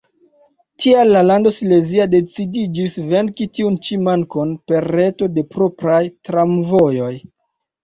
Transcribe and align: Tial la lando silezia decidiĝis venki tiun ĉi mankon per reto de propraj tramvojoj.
Tial 0.85 1.11
la 1.15 1.19
lando 1.31 1.51
silezia 1.57 2.07
decidiĝis 2.13 2.97
venki 3.13 3.47
tiun 3.59 3.77
ĉi 3.89 4.01
mankon 4.09 4.57
per 4.73 4.89
reto 4.97 5.31
de 5.39 5.47
propraj 5.55 6.03
tramvojoj. 6.31 7.15